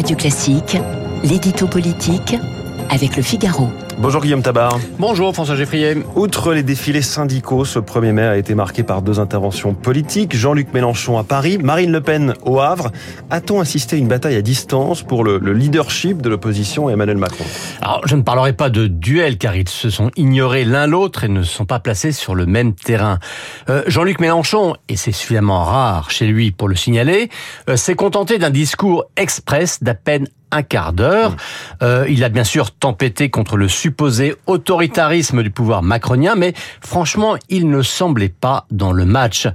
[0.00, 0.78] Radio Classique,
[1.22, 2.34] l'édito politique
[2.88, 3.68] avec le Figaro.
[3.98, 4.80] Bonjour Guillaume Tabar.
[4.98, 5.94] Bonjour François Geffrier.
[6.16, 10.34] Outre les défilés syndicaux, ce 1er mai a été marqué par deux interventions politiques.
[10.34, 12.92] Jean-Luc Mélenchon à Paris, Marine Le Pen au Havre.
[13.28, 17.18] A-t-on assisté à une bataille à distance pour le, le leadership de l'opposition à Emmanuel
[17.18, 17.44] Macron?
[17.82, 21.28] Alors, je ne parlerai pas de duel car ils se sont ignorés l'un l'autre et
[21.28, 23.18] ne sont pas placés sur le même terrain.
[23.70, 27.30] Euh, Jean-Luc Mélenchon, et c'est suffisamment rare chez lui pour le signaler,
[27.70, 31.36] euh, s'est contenté d'un discours express d'à peine un quart d'heure.
[31.82, 37.36] Euh, il a bien sûr tempêté contre le supposé autoritarisme du pouvoir macronien, mais franchement,
[37.48, 39.48] il ne semblait pas dans le match.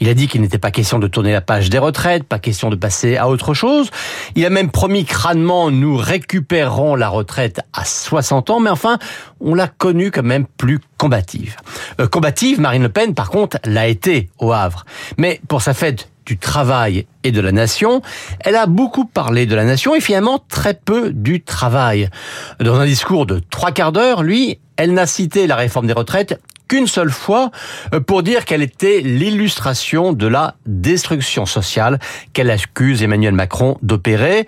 [0.00, 2.70] Il a dit qu'il n'était pas question de tourner la page des retraites, pas question
[2.70, 3.90] de passer à autre chose.
[4.34, 8.98] Il a même promis crânement, nous récupérerons la retraite à 60 ans, mais enfin,
[9.40, 11.56] on l'a connu quand même plus combative.
[12.00, 14.84] Euh, combative, Marine Le Pen, par contre, l'a été au Havre.
[15.18, 18.02] Mais pour sa fête du travail et de la nation,
[18.40, 22.10] elle a beaucoup parlé de la nation et finalement très peu du travail.
[22.60, 26.38] Dans un discours de trois quarts d'heure, lui, elle n'a cité la réforme des retraites
[26.68, 27.50] qu'une seule fois
[27.94, 31.98] euh, pour dire qu'elle était l'illustration de la destruction sociale
[32.32, 34.46] qu'elle accuse Emmanuel Macron d'opérer.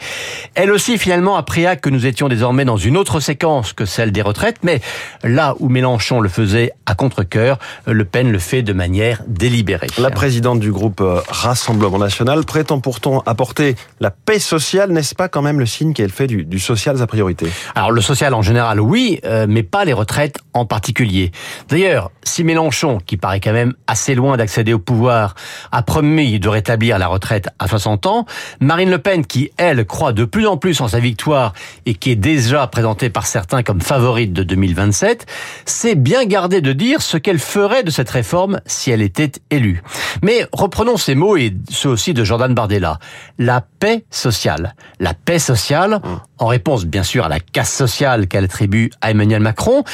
[0.54, 3.84] Elle aussi finalement a pris acte que nous étions désormais dans une autre séquence que
[3.84, 4.80] celle des retraites, mais
[5.22, 9.88] là où Mélenchon le faisait à contre-cœur, Le Pen le fait de manière délibérée.
[9.98, 15.28] La présidente du groupe euh, Rassemblement National prétend pourtant apporter la paix sociale, n'est-ce pas
[15.28, 17.46] quand même le signe qu'elle fait du, du social sa priorité?
[17.74, 21.32] Alors le social en général oui, euh, mais pas les retraites en particulier.
[21.68, 25.34] D'ailleurs, si Mélenchon, qui paraît quand même assez loin d'accéder au pouvoir,
[25.72, 28.26] a promis de rétablir la retraite à 60 ans,
[28.60, 31.52] Marine Le Pen, qui elle croit de plus en plus en sa victoire
[31.86, 35.26] et qui est déjà présentée par certains comme favorite de 2027,
[35.64, 39.82] s'est bien gardée de dire ce qu'elle ferait de cette réforme si elle était élue.
[40.22, 42.98] Mais reprenons ces mots et ceux aussi de Jordan Bardella.
[43.38, 44.74] La paix sociale.
[45.00, 46.00] La paix sociale,
[46.38, 49.84] en réponse bien sûr à la casse sociale qu'elle attribue à Emmanuel Macron,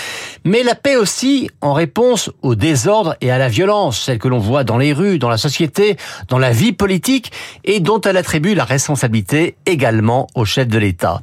[0.45, 4.39] mais la paix aussi en réponse au désordre et à la violence, celle que l'on
[4.39, 5.97] voit dans les rues, dans la société,
[6.29, 7.33] dans la vie politique,
[7.65, 11.21] et dont elle attribue la responsabilité également au chef de l'État.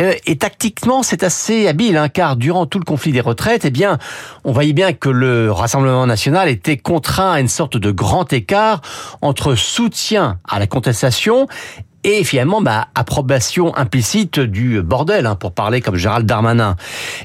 [0.00, 3.70] Euh, et tactiquement, c'est assez habile, hein, car durant tout le conflit des retraites, eh
[3.70, 3.98] bien,
[4.44, 8.80] on voyait bien que le Rassemblement national était contraint à une sorte de grand écart
[9.20, 11.46] entre soutien à la contestation
[12.04, 16.76] et finalement bah, approbation implicite du bordel, hein, pour parler comme Gérald Darmanin.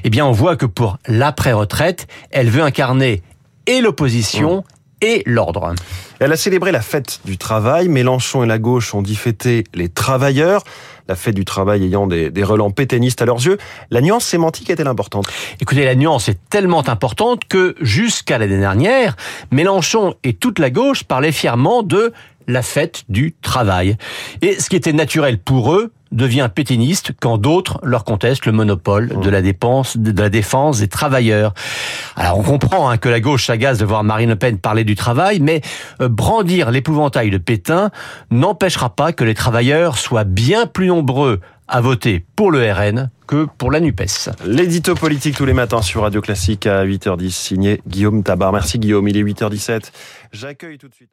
[0.04, 3.22] Eh bien, on voit que pour l'après-retraite, elle veut incarner
[3.66, 4.64] et l'opposition
[5.00, 5.74] et l'ordre.
[6.18, 7.88] Elle a célébré la fête du travail.
[7.88, 10.64] Mélenchon et la gauche ont dit fêter les travailleurs.
[11.06, 13.58] La fête du travail ayant des, des relents pétainistes à leurs yeux.
[13.90, 15.28] La nuance sémantique est-elle importante?
[15.60, 19.16] Écoutez, la nuance est tellement importante que jusqu'à l'année dernière,
[19.52, 22.12] Mélenchon et toute la gauche parlaient fièrement de
[22.48, 23.96] la fête du travail.
[24.42, 29.20] Et ce qui était naturel pour eux devient pétiniste quand d'autres leur contestent le monopole
[29.20, 31.52] de la dépense, de la défense des travailleurs.
[32.16, 34.94] Alors on comprend hein, que la gauche s'agace de voir Marine Le Pen parler du
[34.94, 35.60] travail, mais
[36.00, 37.90] euh, brandir l'épouvantail de Pétain
[38.30, 43.46] n'empêchera pas que les travailleurs soient bien plus nombreux à voter pour le RN que
[43.58, 44.30] pour la NUPES.
[44.46, 48.52] L'édito politique tous les matins sur Radio Classique à 8h10, signé Guillaume Tabar.
[48.54, 49.90] Merci Guillaume, il est 8h17.
[50.32, 51.10] J'accueille tout de suite...